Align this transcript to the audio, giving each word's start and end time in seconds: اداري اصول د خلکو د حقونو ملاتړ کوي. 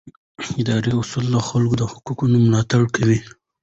اداري 0.61 0.91
اصول 1.01 1.25
د 1.33 1.37
خلکو 1.47 1.73
د 1.77 1.83
حقونو 1.91 2.35
ملاتړ 2.45 2.81
کوي. 2.95 3.19